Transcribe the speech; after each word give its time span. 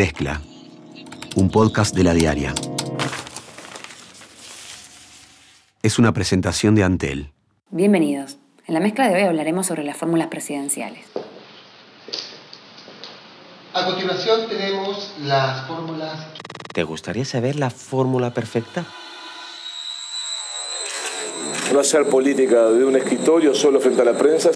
Mezcla, 0.00 0.40
un 1.36 1.50
podcast 1.50 1.94
de 1.94 2.04
la 2.04 2.14
diaria. 2.14 2.54
Es 5.82 5.98
una 5.98 6.14
presentación 6.14 6.74
de 6.74 6.84
Antel. 6.84 7.32
Bienvenidos. 7.68 8.38
En 8.66 8.72
la 8.72 8.80
mezcla 8.80 9.06
de 9.06 9.16
hoy 9.16 9.22
hablaremos 9.24 9.66
sobre 9.66 9.84
las 9.84 9.98
fórmulas 9.98 10.28
presidenciales. 10.28 11.04
A 13.74 13.84
continuación 13.84 14.48
tenemos 14.48 15.16
las 15.20 15.66
fórmulas. 15.66 16.28
¿Te 16.72 16.82
gustaría 16.82 17.26
saber 17.26 17.56
la 17.56 17.68
fórmula 17.68 18.32
perfecta? 18.32 18.86
No 21.74 21.80
hacer 21.80 22.08
política 22.08 22.70
de 22.70 22.86
un 22.86 22.96
escritorio 22.96 23.54
solo 23.54 23.78
frente 23.80 24.00
a 24.00 24.06
la 24.06 24.16
prensa. 24.16 24.50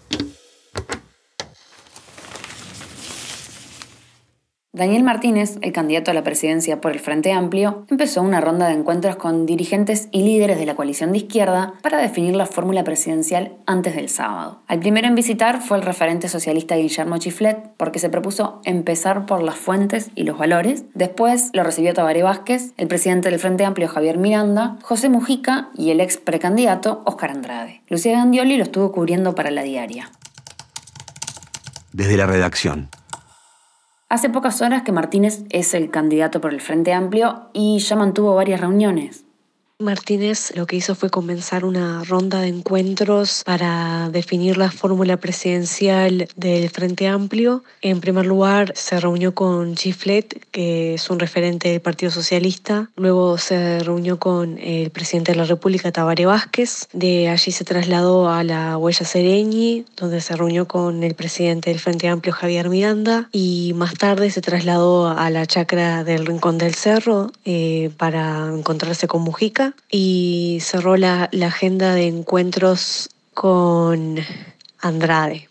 Daniel 4.75 5.05
Martínez, 5.05 5.57
el 5.61 5.71
candidato 5.71 6.11
a 6.11 6.15
la 6.15 6.25
presidencia 6.25 6.81
por 6.81 6.91
el 6.91 6.99
Frente 6.99 7.31
Amplio, 7.31 7.87
empezó 7.91 8.23
una 8.23 8.41
ronda 8.41 8.67
de 8.67 8.75
encuentros 8.75 9.15
con 9.15 9.47
dirigentes 9.47 10.09
y 10.11 10.25
líderes 10.25 10.59
de 10.59 10.67
la 10.67 10.75
coalición 10.75 11.13
de 11.13 11.19
izquierda 11.19 11.75
para 11.81 11.99
definir 11.99 12.35
la 12.35 12.47
fórmula 12.47 12.83
presidencial 12.83 13.53
antes 13.67 13.95
del 13.95 14.09
sábado. 14.09 14.63
Al 14.67 14.81
primero 14.81 15.07
en 15.07 15.15
visitar 15.15 15.63
fue 15.63 15.77
el 15.77 15.85
referente 15.85 16.29
socialista 16.29 16.75
Guillermo 16.75 17.19
Chiflet, 17.19 17.71
porque 17.77 18.01
se 18.01 18.09
propuso 18.11 18.61
empezar 18.65 19.27
por 19.27 19.45
las 19.45 19.55
fuentes 19.55 20.11
y 20.17 20.25
los 20.25 20.39
valores. 20.39 20.83
Después 20.93 21.51
lo 21.53 21.63
recibió 21.63 21.95
Tabaré 21.95 22.25
Vázquez, 22.25 22.73
el 22.77 22.89
presidente 22.89 23.31
del 23.31 23.39
Frente 23.39 23.65
Amplio 23.65 23.87
Javier 23.87 24.19
Miranda, 24.19 24.79
José 24.83 25.09
Mujica 25.09 25.69
y 25.77 25.93
el 25.93 26.01
ex 26.01 26.17
precandidato 26.17 27.03
Oscar 27.05 27.31
Andrade. 27.31 27.83
Lucía 27.89 28.15
Gandioli 28.15 28.57
lo 28.57 28.65
estuvo 28.65 28.91
cubriendo 28.91 29.37
para 29.37 29.53
la 29.53 29.63
diaria. 29.63 30.11
Desde 31.93 32.17
la 32.17 32.27
redacción. 32.27 32.89
Hace 34.09 34.29
pocas 34.29 34.61
horas 34.61 34.83
que 34.83 34.93
Martínez 34.93 35.45
es 35.51 35.75
el 35.75 35.91
candidato 35.91 36.41
por 36.41 36.53
el 36.53 36.61
Frente 36.61 36.93
Amplio 36.93 37.49
y 37.53 37.79
ya 37.79 37.97
mantuvo 37.97 38.35
varias 38.35 38.61
reuniones. 38.61 39.25
Martínez 39.81 40.53
lo 40.55 40.67
que 40.67 40.77
hizo 40.77 40.95
fue 40.95 41.11
comenzar 41.11 41.65
una 41.65 42.05
ronda 42.05 42.41
de 42.41 42.47
encuentros 42.47 43.43
para 43.45 44.09
definir 44.09 44.57
la 44.57 44.71
fórmula 44.71 45.17
presidencial 45.17 46.29
del 46.37 46.71
Frente 46.71 47.09
Amplio. 47.09 47.65
En 47.83 48.01
primer 48.01 48.25
lugar, 48.25 48.73
se 48.77 49.01
reunió 49.01 49.35
con 49.35 49.77
Giflet, 49.77 50.47
que 50.53 50.95
es 50.95 51.11
un 51.11 51.19
referente 51.19 51.71
del 51.71 51.81
Partido 51.81 52.13
Socialista. 52.13 52.89
Luego 52.95 53.37
se 53.37 53.81
reunió 53.81 54.21
con 54.21 54.59
el 54.59 54.91
presidente 54.91 55.33
de 55.33 55.39
la 55.39 55.45
República, 55.45 55.91
Tabaré 55.91 56.25
Vázquez. 56.25 56.87
De 56.93 57.29
allí 57.29 57.51
se 57.51 57.65
trasladó 57.65 58.31
a 58.31 58.45
la 58.45 58.79
Huella 58.79 59.05
Sereñi, 59.05 59.87
donde 59.97 60.21
se 60.21 60.37
reunió 60.37 60.69
con 60.69 61.03
el 61.03 61.17
presidente 61.17 61.71
del 61.71 61.81
Frente 61.81 62.07
Amplio, 62.07 62.33
Javier 62.33 62.69
Miranda. 62.69 63.29
Y 63.33 63.73
más 63.75 63.95
tarde 63.95 64.31
se 64.31 64.41
trasladó 64.41 65.09
a 65.09 65.31
la 65.31 65.47
chacra 65.47 66.05
del 66.05 66.27
Rincón 66.27 66.59
del 66.59 66.75
Cerro 66.75 67.33
eh, 67.45 67.91
para 67.97 68.53
encontrarse 68.55 69.09
con 69.09 69.23
Mujica 69.23 69.64
y 69.91 70.59
cerró 70.61 70.97
la, 70.97 71.29
la 71.33 71.47
agenda 71.47 71.95
de 71.95 72.07
encuentros 72.07 73.11
con 73.33 74.19
Andrade. 74.81 75.49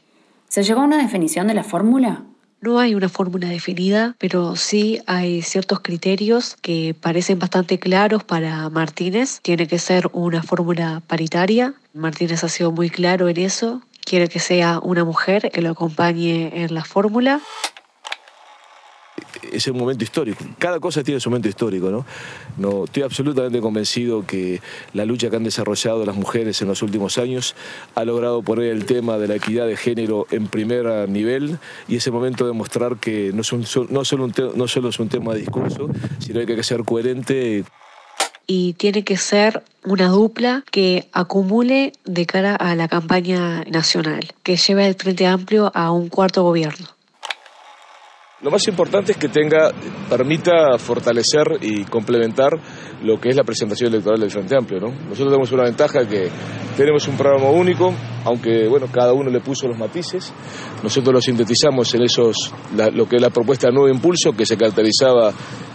¿Se 0.47 0.63
llegó 0.63 0.81
a 0.81 0.83
una 0.83 0.97
definición 0.97 1.47
de 1.47 1.55
la 1.55 1.63
fórmula? 1.63 2.23
No 2.61 2.79
hay 2.79 2.95
una 2.95 3.09
fórmula 3.09 3.49
definida, 3.49 4.15
pero 4.19 4.55
sí 4.55 5.01
hay 5.05 5.41
ciertos 5.41 5.81
criterios 5.81 6.55
que 6.61 6.95
parecen 6.97 7.37
bastante 7.37 7.77
claros 7.77 8.23
para 8.23 8.69
Martínez. 8.69 9.41
Tiene 9.41 9.67
que 9.67 9.79
ser 9.79 10.09
una 10.13 10.41
fórmula 10.43 11.01
paritaria. 11.05 11.73
Martínez 11.93 12.41
ha 12.45 12.47
sido 12.47 12.71
muy 12.71 12.89
claro 12.89 13.27
en 13.27 13.37
eso. 13.37 13.81
Quiere 14.05 14.29
que 14.29 14.39
sea 14.39 14.79
una 14.79 15.03
mujer 15.03 15.51
que 15.51 15.61
lo 15.61 15.71
acompañe 15.71 16.63
en 16.63 16.73
la 16.73 16.85
fórmula 16.85 17.41
es 19.53 19.67
un 19.67 19.77
momento 19.77 20.03
histórico. 20.03 20.43
Cada 20.57 20.79
cosa 20.79 21.03
tiene 21.03 21.19
su 21.19 21.29
momento 21.29 21.49
histórico, 21.49 21.89
¿no? 21.89 22.83
Estoy 22.85 23.03
absolutamente 23.03 23.61
convencido 23.61 24.25
que 24.25 24.61
la 24.93 25.05
lucha 25.05 25.29
que 25.29 25.35
han 25.35 25.43
desarrollado 25.43 26.05
las 26.05 26.15
mujeres 26.15 26.61
en 26.61 26.67
los 26.67 26.81
últimos 26.81 27.17
años 27.17 27.55
ha 27.95 28.05
logrado 28.05 28.41
poner 28.41 28.65
el 28.65 28.85
tema 28.85 29.17
de 29.17 29.27
la 29.27 29.35
equidad 29.35 29.67
de 29.67 29.77
género 29.77 30.27
en 30.31 30.47
primer 30.47 31.07
nivel 31.09 31.57
y 31.87 31.97
ese 31.97 32.11
momento 32.11 32.45
de 32.45 32.53
mostrar 32.53 32.97
que 32.97 33.31
no, 33.33 33.41
es 33.41 33.51
un, 33.53 33.65
no, 33.89 34.05
solo, 34.05 34.25
un 34.25 34.33
no 34.55 34.67
solo 34.67 34.89
es 34.89 34.99
un 34.99 35.09
tema 35.09 35.33
de 35.33 35.39
discurso, 35.41 35.89
sino 36.19 36.45
que 36.45 36.51
hay 36.51 36.57
que 36.57 36.63
ser 36.63 36.83
coherente 36.83 37.63
y 38.47 38.73
tiene 38.73 39.03
que 39.03 39.17
ser 39.17 39.63
una 39.85 40.09
dupla 40.09 40.63
que 40.69 41.07
acumule 41.13 41.93
de 42.05 42.25
cara 42.25 42.55
a 42.55 42.75
la 42.75 42.87
campaña 42.87 43.63
nacional, 43.65 44.33
que 44.43 44.57
lleve 44.57 44.87
el 44.87 44.95
Frente 44.95 45.25
Amplio 45.25 45.71
a 45.73 45.91
un 45.91 46.09
cuarto 46.09 46.43
gobierno. 46.43 46.87
Lo 48.43 48.51
más 48.51 48.67
importante 48.67 49.13
es 49.13 49.17
que 49.17 49.29
tenga, 49.29 49.71
permita 50.09 50.77
fortalecer 50.77 51.59
y 51.61 51.85
complementar 51.85 52.51
lo 53.01 53.17
que 53.17 53.29
es 53.29 53.37
la 53.37 53.45
presentación 53.45 53.89
electoral 53.89 54.19
del 54.19 54.31
Frente 54.31 54.57
Amplio. 54.57 54.81
¿no? 54.81 54.89
Nosotros 54.89 55.29
tenemos 55.29 55.51
una 55.53 55.63
ventaja 55.63 56.05
que 56.05 56.27
tenemos 56.75 57.07
un 57.07 57.15
programa 57.15 57.49
único, 57.49 57.93
aunque 58.25 58.67
bueno, 58.67 58.87
cada 58.91 59.13
uno 59.13 59.29
le 59.29 59.39
puso 59.39 59.69
los 59.69 59.77
matices. 59.77 60.33
Nosotros 60.83 61.13
lo 61.13 61.21
sintetizamos 61.21 61.93
en 61.95 62.03
esos, 62.03 62.53
lo 62.93 63.07
que 63.07 63.15
es 63.15 63.21
la 63.21 63.29
propuesta 63.29 63.67
de 63.67 63.75
nuevo 63.75 63.87
impulso, 63.87 64.33
que 64.33 64.45
se 64.45 64.57
caracterizaba 64.57 65.31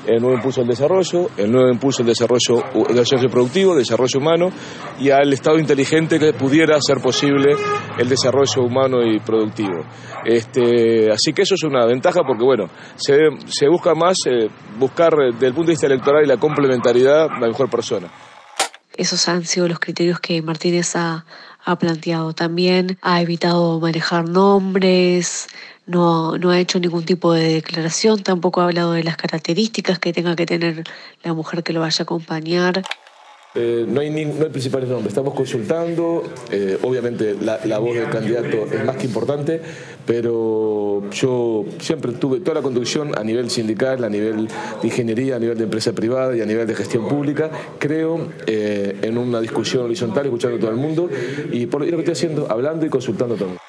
el 0.09 0.21
nuevo 0.21 0.37
impulso 0.37 0.63
al 0.63 0.67
desarrollo, 0.67 1.29
el 1.37 1.53
nuevo 1.53 1.71
impulso 1.71 2.03
al 2.03 2.09
desarrollo, 2.09 2.65
desarrollo 2.89 3.29
productivo, 3.29 3.77
desarrollo 3.77 4.19
humano 4.19 4.51
y 4.99 5.11
al 5.11 5.33
Estado 5.33 5.59
inteligente 5.59 6.19
que 6.19 6.33
pudiera 6.33 6.77
hacer 6.77 6.99
posible 6.99 7.55
el 7.99 8.09
desarrollo 8.09 8.63
humano 8.63 9.03
y 9.03 9.21
productivo. 9.21 9.85
Este, 10.25 11.11
así 11.13 11.33
que 11.33 11.43
eso 11.43 11.55
es 11.55 11.63
una 11.63 11.85
ventaja 11.87 12.23
porque 12.27 12.45
bueno, 12.45 12.71
se, 12.97 13.17
se 13.47 13.69
busca 13.69 13.95
más 13.95 14.19
eh, 14.27 14.49
buscar 14.79 15.13
eh, 15.15 15.33
desde 15.33 15.47
el 15.47 15.55
punto 15.55 15.69
de 15.69 15.73
vista 15.73 15.87
electoral 15.87 16.25
y 16.25 16.29
la 16.29 16.39
complementariedad 16.39 17.29
la 17.41 17.47
mejor 17.47 17.69
persona. 17.69 18.11
Esos 18.97 19.29
han 19.29 19.45
sido 19.45 19.69
los 19.69 19.79
criterios 19.79 20.19
que 20.19 20.43
Martínez 20.43 20.97
ha, 20.97 21.25
ha 21.65 21.77
planteado. 21.77 22.33
También 22.33 22.99
ha 23.01 23.21
evitado 23.23 23.79
manejar 23.79 24.29
nombres, 24.29 25.47
no, 25.89 26.39
no 26.39 26.51
ha 26.51 26.61
hecho 26.61 26.79
ningún 26.79 27.05
tipo 27.05 27.33
de 27.33 27.55
declaración, 27.55 28.23
tampoco 28.23 28.61
ha 28.61 28.65
hablado 28.65 28.93
de 28.93 29.03
las 29.03 29.17
características 29.17 29.99
que 29.99 30.13
tenga 30.13 30.37
que 30.37 30.47
tener 30.47 30.85
la 31.25 31.33
mujer 31.33 31.63
que 31.65 31.73
lo 31.73 31.81
vaya 31.81 31.97
a 32.01 32.05
acompañar. 32.05 32.83
Eh, 33.55 33.87
no, 33.89 34.01
hay 34.01 34.11
no 34.11 34.45
hay 34.45 34.51
principales 34.51 34.91
nombres, 34.91 35.09
estamos 35.09 35.33
consultando, 35.33 36.23
eh, 36.53 36.79
obviamente 36.83 37.35
la, 37.41 37.59
la, 37.65 37.79
voz 37.79 37.97
del 37.97 38.11
candidato 38.11 38.67
es 38.71 38.85
más 38.85 38.97
que 38.97 39.07
importante, 39.07 39.63
pero 40.05 41.09
yo 41.11 41.65
siempre 41.81 42.13
tuve 42.13 42.41
toda 42.41 42.57
la 42.57 42.63
conducción 42.63 43.19
a 43.19 43.25
nivel 43.25 43.49
sindical, 43.49 44.05
a 44.05 44.11
nivel 44.11 44.49
de 44.49 44.87
ingeniería, 44.87 45.37
a 45.37 45.39
nivel 45.39 45.57
de 45.57 45.65
empresa 45.65 45.93
privada 45.93 46.37
y 46.37 46.43
a 46.43 46.47
nivel 46.47 46.67
de 46.67 46.75
gestión 46.75 47.09
pública. 47.09 47.51
Creo 47.79 48.29
eh, 48.47 48.99
en 49.01 49.17
una 49.17 49.41
discusión 49.41 49.87
horizontal, 49.87 50.27
escuchando 50.27 50.59
a 50.59 50.61
todo 50.61 50.71
el 50.71 50.77
mundo 50.77 51.09
y 51.51 51.67
por 51.67 51.81
lo 51.81 51.87
que 51.87 51.97
estoy 51.97 52.13
haciendo, 52.13 52.47
hablando 52.51 52.85
y 52.85 52.91
consultando 52.91 53.35
a 53.35 53.39
todo 53.39 53.49
el 53.49 53.55
mundo. 53.55 53.68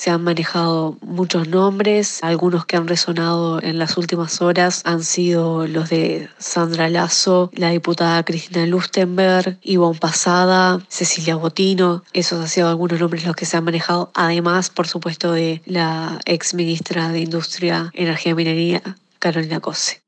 Se 0.00 0.08
han 0.08 0.24
manejado 0.24 0.96
muchos 1.02 1.46
nombres, 1.48 2.20
algunos 2.24 2.64
que 2.64 2.78
han 2.78 2.88
resonado 2.88 3.62
en 3.62 3.78
las 3.78 3.98
últimas 3.98 4.40
horas 4.40 4.80
han 4.86 5.04
sido 5.04 5.66
los 5.66 5.90
de 5.90 6.30
Sandra 6.38 6.88
Lazo, 6.88 7.50
la 7.52 7.68
diputada 7.68 8.24
Cristina 8.24 8.64
Lustenberg, 8.64 9.58
Ivonne 9.60 9.98
Pasada, 9.98 10.80
Cecilia 10.88 11.36
Botino, 11.36 12.02
esos 12.14 12.40
han 12.40 12.48
sido 12.48 12.70
algunos 12.70 12.98
nombres 12.98 13.26
los 13.26 13.36
que 13.36 13.44
se 13.44 13.58
han 13.58 13.64
manejado, 13.64 14.10
además, 14.14 14.70
por 14.70 14.88
supuesto, 14.88 15.32
de 15.32 15.60
la 15.66 16.18
ex 16.24 16.54
ministra 16.54 17.10
de 17.10 17.20
Industria, 17.20 17.90
Energía 17.92 18.32
y 18.32 18.34
Minería, 18.36 18.82
Carolina 19.18 19.60
Cose. 19.60 20.00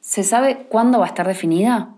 ¿Se 0.00 0.24
sabe 0.24 0.66
cuándo 0.68 0.98
va 0.98 1.06
a 1.06 1.08
estar 1.08 1.26
definida? 1.26 1.88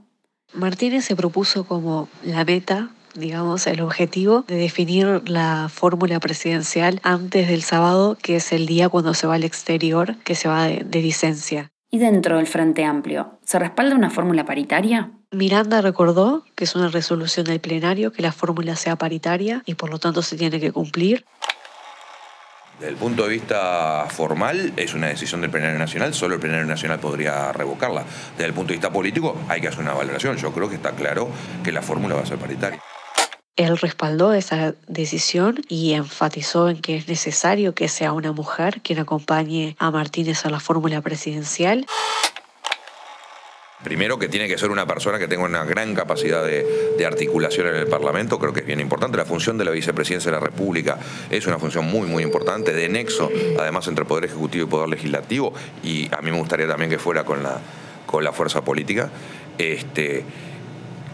Martínez 0.53 1.05
se 1.05 1.17
propuso 1.17 1.65
como 1.65 2.09
la 2.23 2.45
meta 2.45 2.91
digamos, 3.15 3.67
el 3.67 3.81
objetivo 3.81 4.43
de 4.47 4.57
definir 4.57 5.23
la 5.29 5.69
fórmula 5.73 6.21
presidencial 6.21 7.01
antes 7.03 7.49
del 7.49 7.63
sábado, 7.63 8.17
que 8.21 8.37
es 8.37 8.53
el 8.53 8.67
día 8.67 8.89
cuando 8.89 9.15
se 9.15 9.27
va 9.27 9.35
al 9.35 9.45
exterior, 9.45 10.17
que 10.25 10.35
se 10.35 10.49
va 10.49 10.65
de, 10.67 11.03
licencia. 11.03 11.71
¿Y 11.91 11.99
dentro 11.99 12.39
del 12.39 12.47
Frente 12.47 12.85
Amplio, 12.85 13.39
se 13.45 13.59
respalda 13.59 13.95
una 13.95 14.11
fórmula 14.11 14.45
paritaria? 14.45 15.13
Miranda 15.31 15.81
recordó 15.81 16.45
que 16.55 16.65
es 16.65 16.75
una 16.75 16.89
resolución 16.89 17.47
del 17.47 17.61
plenario 17.61 18.13
que 18.13 18.23
la 18.23 18.33
fórmula 18.33 18.75
sea 18.77 18.97
paritaria 18.97 19.63
y 19.67 19.75
por 19.75 19.91
lo 19.91 19.99
tanto 19.99 20.23
se 20.23 20.37
tiene 20.37 20.59
que 20.61 20.73
cumplir. 20.73 21.25
Desde 22.79 22.91
el 22.91 22.97
punto 22.97 23.23
de 23.23 23.29
vista 23.29 24.07
formal, 24.11 24.73
es 24.77 24.95
una 24.95 25.07
decisión 25.07 25.41
del 25.41 25.51
Plenario 25.51 25.79
Nacional, 25.79 26.13
solo 26.13 26.35
el 26.35 26.41
Plenario 26.41 26.67
Nacional 26.67 26.99
podría 26.99 27.53
revocarla. 27.53 28.05
Desde 28.33 28.47
el 28.47 28.53
punto 28.53 28.69
de 28.69 28.75
vista 28.75 28.93
político, 28.93 29.37
hay 29.49 29.61
que 29.61 29.69
hacer 29.69 29.81
una 29.81 29.93
valoración. 29.93 30.37
Yo 30.37 30.53
creo 30.53 30.69
que 30.69 30.75
está 30.75 30.91
claro 30.91 31.29
que 31.63 31.71
la 31.71 31.83
fórmula 31.83 32.17
va 32.17 32.23
a 32.23 32.27
ser 32.27 32.39
paritaria. 32.39 32.81
Él 33.57 33.79
respaldó 33.79 34.33
esa 34.33 34.75
decisión 34.89 35.63
y 35.69 35.93
enfatizó 35.93 36.69
en 36.69 36.81
que 36.81 36.97
es 36.97 37.07
necesario 37.07 37.73
que 37.73 37.89
sea 37.89 38.13
una 38.13 38.33
mujer 38.33 38.81
quien 38.83 38.99
acompañe 38.99 39.77
a 39.79 39.93
Martínez 39.93 40.45
a 40.45 40.51
la 40.51 40.59
fórmula 40.59 41.01
presidencial. 41.03 41.87
Primero 43.85 44.19
que 44.19 44.29
tiene 44.29 44.49
que 44.49 44.59
ser 44.59 44.71
una 44.71 44.87
persona 44.87 45.21
que 45.21 45.29
tenga 45.29 45.45
una 45.45 45.63
gran 45.65 45.95
capacidad 45.95 46.45
de, 46.45 47.07
articulación 47.07 47.69
en 47.69 47.77
el 47.77 47.87
Parlamento, 47.87 48.39
creo 48.39 48.53
que 48.53 48.61
es 48.61 48.67
bien 48.67 48.81
importante. 48.81 49.19
La 49.19 49.27
función 49.27 49.59
de 49.59 49.65
la 49.67 49.71
vicepresidencia 49.71 50.33
de 50.33 50.39
la 50.39 50.45
República 50.45 50.99
es 51.31 51.47
una 51.47 51.59
función 51.59 51.85
muy, 51.85 52.09
muy 52.09 52.23
importante, 52.23 52.73
de 52.73 52.89
nexo, 52.89 53.31
además, 53.61 53.87
entre 53.87 54.07
Poder 54.07 54.25
Ejecutivo 54.25 54.65
y 54.65 54.69
Poder 54.69 54.89
Legislativo, 54.89 55.53
y 55.83 56.09
a 56.13 56.23
mí 56.23 56.31
me 56.31 56.39
gustaría 56.39 56.67
también 56.67 56.91
que 56.91 56.99
fuera 56.99 57.25
con 57.25 57.43
la, 57.43 57.61
con 58.07 58.25
la 58.25 58.33
fuerza 58.33 58.65
política. 58.65 59.11
Este, 59.59 60.25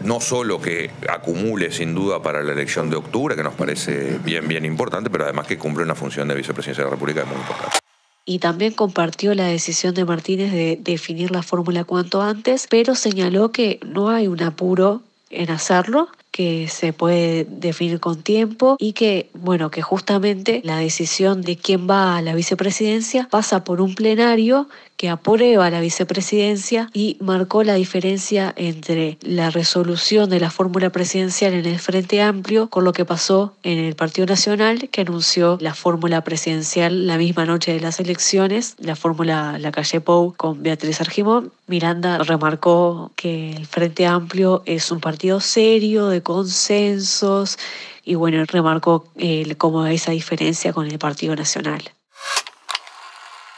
no 0.03 0.19
solo 0.19 0.61
que 0.61 0.91
acumule 1.09 1.71
sin 1.71 1.95
duda 1.95 2.21
para 2.21 2.41
la 2.43 2.53
elección 2.53 2.89
de 2.89 2.95
octubre, 2.95 3.35
que 3.35 3.43
nos 3.43 3.53
parece 3.53 4.19
bien, 4.23 4.47
bien 4.47 4.65
importante, 4.65 5.09
pero 5.09 5.25
además 5.25 5.47
que 5.47 5.57
cumple 5.57 5.83
una 5.83 5.95
función 5.95 6.27
de 6.27 6.35
vicepresidencia 6.35 6.83
de 6.83 6.89
la 6.89 6.95
República 6.95 7.25
muy 7.25 7.35
importante. 7.35 7.77
Y 8.25 8.39
también 8.39 8.73
compartió 8.73 9.33
la 9.33 9.47
decisión 9.47 9.95
de 9.95 10.05
Martínez 10.05 10.51
de 10.51 10.77
definir 10.79 11.31
la 11.31 11.41
fórmula 11.41 11.83
cuanto 11.83 12.21
antes, 12.21 12.67
pero 12.69 12.95
señaló 12.95 13.51
que 13.51 13.79
no 13.83 14.09
hay 14.09 14.27
un 14.27 14.43
apuro 14.43 15.01
en 15.31 15.49
hacerlo, 15.49 16.09
que 16.31 16.67
se 16.69 16.93
puede 16.93 17.45
definir 17.49 17.99
con 17.99 18.21
tiempo 18.21 18.77
y 18.79 18.93
que, 18.93 19.29
bueno, 19.33 19.69
que 19.69 19.81
justamente 19.81 20.61
la 20.63 20.77
decisión 20.77 21.41
de 21.41 21.57
quién 21.57 21.89
va 21.89 22.17
a 22.17 22.21
la 22.21 22.35
vicepresidencia 22.35 23.27
pasa 23.29 23.63
por 23.63 23.81
un 23.81 23.95
plenario 23.95 24.69
que 25.01 25.09
aprueba 25.09 25.67
la 25.71 25.79
vicepresidencia 25.79 26.91
y 26.93 27.17
marcó 27.19 27.63
la 27.63 27.73
diferencia 27.73 28.53
entre 28.55 29.17
la 29.23 29.49
resolución 29.49 30.29
de 30.29 30.39
la 30.39 30.51
fórmula 30.51 30.91
presidencial 30.91 31.55
en 31.55 31.65
el 31.65 31.79
Frente 31.79 32.21
Amplio 32.21 32.69
con 32.69 32.83
lo 32.83 32.93
que 32.93 33.03
pasó 33.03 33.55
en 33.63 33.79
el 33.79 33.95
Partido 33.95 34.27
Nacional, 34.27 34.89
que 34.91 35.01
anunció 35.01 35.57
la 35.59 35.73
fórmula 35.73 36.23
presidencial 36.23 37.07
la 37.07 37.17
misma 37.17 37.45
noche 37.45 37.73
de 37.73 37.79
las 37.79 37.99
elecciones, 37.99 38.75
la 38.77 38.95
fórmula 38.95 39.57
La 39.57 39.71
Calle 39.71 40.01
Pou 40.01 40.35
con 40.37 40.61
Beatriz 40.61 41.01
Argimón. 41.01 41.51
Miranda 41.65 42.19
remarcó 42.19 43.11
que 43.15 43.53
el 43.53 43.65
Frente 43.65 44.05
Amplio 44.05 44.61
es 44.67 44.91
un 44.91 44.99
partido 44.99 45.39
serio, 45.39 46.09
de 46.09 46.21
consensos, 46.21 47.57
y 48.05 48.13
bueno, 48.13 48.45
remarcó 48.45 49.07
eh, 49.17 49.55
cómo 49.57 49.83
esa 49.87 50.11
diferencia 50.11 50.73
con 50.73 50.85
el 50.85 50.99
Partido 50.99 51.35
Nacional. 51.35 51.81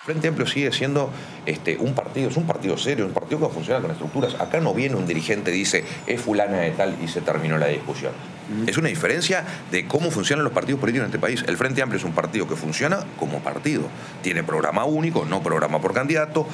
Frente 0.04 0.28
Amplio 0.28 0.46
sigue 0.46 0.70
siendo 0.74 1.10
este, 1.46 1.78
un 1.78 1.94
partido, 1.94 2.30
es 2.30 2.36
un 2.36 2.46
partido 2.46 2.78
serio, 2.78 3.06
un 3.06 3.14
partido 3.14 3.48
que 3.48 3.54
funciona 3.54 3.80
con 3.80 3.90
estructuras. 3.90 4.36
Acá 4.36 4.60
no 4.60 4.74
viene 4.74 4.98
un 4.98 5.08
dirigente 5.08 5.52
y 5.52 5.60
dice, 5.60 5.86
es 6.06 6.20
fulana 6.20 6.58
de 6.58 6.72
tal 6.72 6.98
y 7.02 7.08
se 7.08 7.22
terminó 7.22 7.58
la 7.58 7.68
discusión. 7.68 8.12
Es 8.68 8.78
una 8.78 8.90
diferencia 8.90 9.46
de 9.72 9.88
cómo 9.88 10.12
funcionan 10.12 10.44
los 10.44 10.52
partidos 10.52 10.82
políticos 10.82 11.06
en 11.06 11.12
este 11.12 11.20
país. 11.20 11.46
El 11.48 11.56
Frente 11.56 11.82
Amplio 11.82 12.00
es 12.00 12.04
un 12.04 12.12
partido 12.12 12.50
que 12.50 12.58
funciona 12.58 13.00
como 13.18 13.40
partido. 13.40 13.84
Tiene 14.22 14.44
programa 14.44 14.84
único, 14.84 15.24
no 15.24 15.42
programa 15.42 15.80
por 15.80 15.94
candidato, 15.94 16.48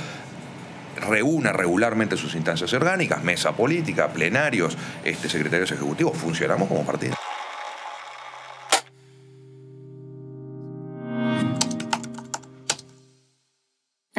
reúne 1.08 1.52
regularmente 1.52 2.18
sus 2.18 2.36
instancias 2.36 2.72
orgánicas, 2.74 3.24
mesa 3.24 3.54
política, 3.54 4.10
plenarios, 4.10 4.78
este, 5.04 5.28
secretarios 5.28 5.72
ejecutivos, 5.72 6.16
funcionamos 6.16 6.68
como 6.68 6.86
partido. 6.86 7.16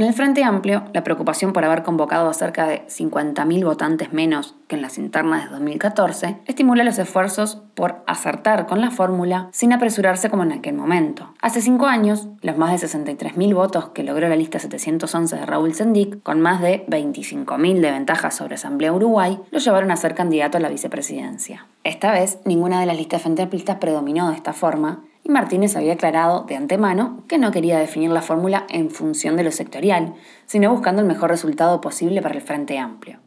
En 0.01 0.07
el 0.07 0.15
Frente 0.15 0.43
Amplio, 0.45 0.85
la 0.95 1.05
preocupación 1.05 1.53
por 1.53 1.63
haber 1.63 1.83
convocado 1.83 2.31
a 2.31 2.33
cerca 2.33 2.67
de 2.67 2.87
50.000 2.87 3.65
votantes 3.67 4.15
menos 4.15 4.55
que 4.67 4.77
en 4.77 4.81
las 4.81 4.97
internas 4.97 5.45
de 5.45 5.51
2014 5.51 6.39
estimula 6.47 6.85
los 6.85 6.97
esfuerzos 6.97 7.61
por 7.75 8.03
acertar 8.07 8.67
con 8.67 8.81
la 8.81 8.91
fórmula 8.91 9.51
sin 9.53 9.75
apresurarse 9.75 10.31
como 10.31 10.43
en 10.45 10.53
aquel 10.53 10.73
momento. 10.73 11.35
Hace 11.43 11.61
cinco 11.61 11.85
años, 11.85 12.29
los 12.41 12.57
más 12.57 12.81
de 12.81 12.89
63.000 12.89 13.55
votos 13.55 13.91
que 13.91 14.03
logró 14.03 14.27
la 14.27 14.37
lista 14.37 14.59
711 14.59 15.37
de 15.37 15.45
Raúl 15.45 15.75
Sendic, 15.75 16.23
con 16.23 16.41
más 16.41 16.63
de 16.63 16.87
25.000 16.87 17.81
de 17.81 17.91
ventaja 17.91 18.31
sobre 18.31 18.55
Asamblea 18.55 18.95
Uruguay, 18.95 19.39
lo 19.51 19.59
llevaron 19.59 19.91
a 19.91 19.97
ser 19.97 20.15
candidato 20.15 20.57
a 20.57 20.61
la 20.63 20.71
vicepresidencia. 20.71 21.67
Esta 21.85 22.11
vez, 22.11 22.39
ninguna 22.47 22.81
de 22.81 22.87
las 22.87 22.97
listas 22.97 23.21
frente 23.21 23.47
predominó 23.79 24.31
de 24.31 24.37
esta 24.37 24.55
forma 24.55 25.05
Martínez 25.31 25.77
había 25.77 25.95
aclarado 25.95 26.45
de 26.45 26.57
antemano 26.57 27.25
que 27.29 27.39
no 27.39 27.53
quería 27.53 27.79
definir 27.79 28.11
la 28.11 28.23
fórmula 28.23 28.67
en 28.69 28.91
función 28.91 29.37
de 29.37 29.45
lo 29.45 29.53
sectorial, 29.53 30.15
sino 30.47 30.71
buscando 30.71 31.01
el 31.01 31.09
mejor 31.09 31.31
resultado 31.31 31.81
posible 31.81 32.21
para 32.23 32.35
el 32.35 32.43
Frente 32.43 32.79
Amplio. 32.79 33.21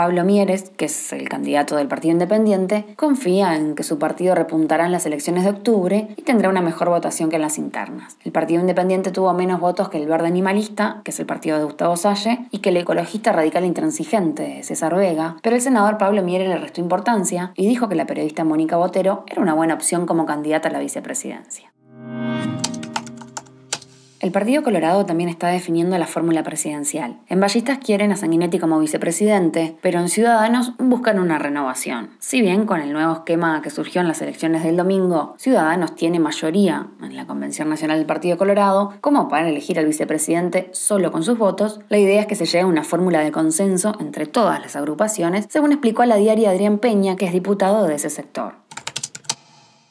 Pablo 0.00 0.24
Mieres, 0.24 0.70
que 0.78 0.86
es 0.86 1.12
el 1.12 1.28
candidato 1.28 1.76
del 1.76 1.86
Partido 1.86 2.12
Independiente, 2.12 2.86
confía 2.96 3.54
en 3.54 3.74
que 3.74 3.82
su 3.82 3.98
partido 3.98 4.34
repuntará 4.34 4.86
en 4.86 4.92
las 4.92 5.04
elecciones 5.04 5.44
de 5.44 5.50
octubre 5.50 6.08
y 6.16 6.22
tendrá 6.22 6.48
una 6.48 6.62
mejor 6.62 6.88
votación 6.88 7.28
que 7.28 7.36
en 7.36 7.42
las 7.42 7.58
internas. 7.58 8.16
El 8.24 8.32
Partido 8.32 8.62
Independiente 8.62 9.10
tuvo 9.10 9.34
menos 9.34 9.60
votos 9.60 9.90
que 9.90 9.98
el 9.98 10.08
Verde 10.08 10.28
Animalista, 10.28 11.02
que 11.04 11.10
es 11.10 11.20
el 11.20 11.26
partido 11.26 11.58
de 11.58 11.64
Gustavo 11.64 11.98
Salle, 11.98 12.46
y 12.50 12.60
que 12.60 12.70
el 12.70 12.78
ecologista 12.78 13.32
radical 13.32 13.66
intransigente, 13.66 14.62
César 14.62 14.94
Vega, 14.94 15.36
pero 15.42 15.56
el 15.56 15.60
senador 15.60 15.98
Pablo 15.98 16.22
Mieres 16.22 16.48
le 16.48 16.56
restó 16.56 16.80
importancia 16.80 17.52
y 17.54 17.66
dijo 17.66 17.90
que 17.90 17.94
la 17.94 18.06
periodista 18.06 18.42
Mónica 18.42 18.78
Botero 18.78 19.24
era 19.26 19.42
una 19.42 19.52
buena 19.52 19.74
opción 19.74 20.06
como 20.06 20.24
candidata 20.24 20.70
a 20.70 20.72
la 20.72 20.78
vicepresidencia. 20.78 21.69
El 24.20 24.32
Partido 24.32 24.62
Colorado 24.62 25.06
también 25.06 25.30
está 25.30 25.48
definiendo 25.48 25.96
la 25.96 26.06
fórmula 26.06 26.42
presidencial. 26.42 27.16
En 27.28 27.40
Ballistas 27.40 27.78
quieren 27.78 28.12
a 28.12 28.16
Sanguinetti 28.16 28.58
como 28.58 28.78
vicepresidente, 28.78 29.78
pero 29.80 29.98
en 29.98 30.10
Ciudadanos 30.10 30.74
buscan 30.78 31.18
una 31.18 31.38
renovación. 31.38 32.10
Si 32.18 32.42
bien 32.42 32.66
con 32.66 32.82
el 32.82 32.92
nuevo 32.92 33.14
esquema 33.14 33.62
que 33.62 33.70
surgió 33.70 34.02
en 34.02 34.08
las 34.08 34.20
elecciones 34.20 34.62
del 34.62 34.76
domingo, 34.76 35.34
Ciudadanos 35.38 35.94
tiene 35.94 36.20
mayoría 36.20 36.88
en 37.02 37.16
la 37.16 37.26
Convención 37.26 37.70
Nacional 37.70 37.96
del 37.96 38.06
Partido 38.06 38.36
Colorado, 38.36 38.92
como 39.00 39.30
para 39.30 39.48
elegir 39.48 39.78
al 39.78 39.86
vicepresidente 39.86 40.68
solo 40.72 41.12
con 41.12 41.22
sus 41.22 41.38
votos, 41.38 41.80
la 41.88 41.96
idea 41.96 42.20
es 42.20 42.26
que 42.26 42.36
se 42.36 42.44
llegue 42.44 42.60
a 42.60 42.66
una 42.66 42.84
fórmula 42.84 43.20
de 43.20 43.32
consenso 43.32 43.96
entre 44.00 44.26
todas 44.26 44.60
las 44.60 44.76
agrupaciones, 44.76 45.46
según 45.48 45.72
explicó 45.72 46.02
a 46.02 46.06
la 46.06 46.16
diaria 46.16 46.50
Adrián 46.50 46.78
Peña, 46.78 47.16
que 47.16 47.24
es 47.24 47.32
diputado 47.32 47.86
de 47.86 47.94
ese 47.94 48.10
sector. 48.10 48.60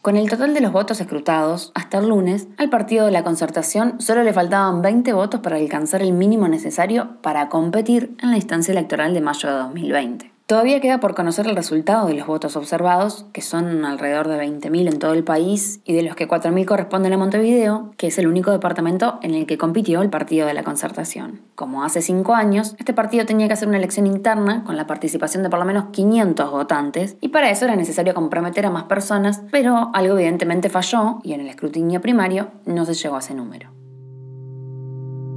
Con 0.01 0.15
el 0.15 0.29
total 0.29 0.53
de 0.53 0.61
los 0.61 0.71
votos 0.71 1.01
escrutados, 1.01 1.73
hasta 1.75 1.97
el 1.97 2.07
lunes, 2.07 2.47
al 2.57 2.69
partido 2.69 3.05
de 3.05 3.11
la 3.11 3.25
concertación 3.25 3.99
solo 3.99 4.23
le 4.23 4.31
faltaban 4.31 4.81
20 4.81 5.11
votos 5.11 5.41
para 5.41 5.57
alcanzar 5.57 6.01
el 6.01 6.13
mínimo 6.13 6.47
necesario 6.47 7.17
para 7.21 7.49
competir 7.49 8.15
en 8.21 8.31
la 8.31 8.37
instancia 8.37 8.71
electoral 8.71 9.13
de 9.13 9.19
mayo 9.19 9.49
de 9.49 9.55
2020. 9.55 10.38
Todavía 10.49 10.81
queda 10.81 10.99
por 10.99 11.13
conocer 11.13 11.45
el 11.45 11.55
resultado 11.55 12.07
de 12.07 12.15
los 12.15 12.25
votos 12.25 12.55
observados, 12.55 13.27
que 13.33 13.41
son 13.41 13.85
alrededor 13.85 14.27
de 14.27 14.39
20.000 14.39 14.91
en 14.91 14.97
todo 14.97 15.13
el 15.13 15.23
país, 15.23 15.79
y 15.85 15.93
de 15.93 16.01
los 16.01 16.15
que 16.15 16.27
4.000 16.27 16.65
corresponden 16.65 17.13
a 17.13 17.17
Montevideo, 17.19 17.91
que 17.97 18.07
es 18.07 18.17
el 18.17 18.25
único 18.25 18.49
departamento 18.49 19.19
en 19.21 19.35
el 19.35 19.45
que 19.45 19.59
compitió 19.59 20.01
el 20.01 20.09
partido 20.09 20.47
de 20.47 20.55
la 20.55 20.63
concertación. 20.63 21.41
Como 21.53 21.83
hace 21.83 22.01
cinco 22.01 22.33
años, 22.33 22.75
este 22.79 22.95
partido 22.95 23.27
tenía 23.27 23.45
que 23.45 23.53
hacer 23.53 23.67
una 23.67 23.77
elección 23.77 24.07
interna 24.07 24.63
con 24.63 24.75
la 24.75 24.87
participación 24.87 25.43
de 25.43 25.51
por 25.51 25.59
lo 25.59 25.65
menos 25.65 25.89
500 25.91 26.49
votantes, 26.49 27.15
y 27.21 27.27
para 27.27 27.51
eso 27.51 27.65
era 27.65 27.75
necesario 27.75 28.15
comprometer 28.15 28.65
a 28.65 28.71
más 28.71 28.85
personas, 28.85 29.43
pero 29.51 29.91
algo 29.93 30.15
evidentemente 30.15 30.69
falló, 30.69 31.19
y 31.23 31.33
en 31.33 31.41
el 31.41 31.47
escrutinio 31.47 32.01
primario 32.01 32.47
no 32.65 32.85
se 32.85 32.95
llegó 32.95 33.17
a 33.17 33.19
ese 33.19 33.35
número. 33.35 33.69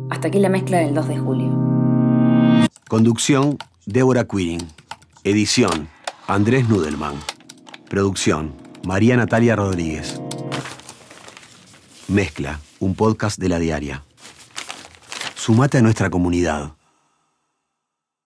Hasta 0.09 0.29
aquí 0.29 0.39
la 0.39 0.49
mezcla 0.49 0.79
del 0.79 0.95
2 0.95 1.09
de 1.09 1.19
julio. 1.19 2.69
Conducción, 2.89 3.59
Débora 3.85 4.25
Quirin. 4.25 4.82
Edición, 5.25 5.89
Andrés 6.27 6.69
Nudelman. 6.69 7.15
Producción, 7.89 8.57
María 8.85 9.17
Natalia 9.17 9.55
Rodríguez. 9.55 10.21
Mezcla, 12.09 12.59
un 12.81 12.97
podcast 12.97 13.39
de 13.39 13.49
la 13.49 13.61
diaria. 13.61 14.03
Sumate 15.37 15.79
a 15.79 15.83
nuestra 15.83 16.11
comunidad 16.11 16.73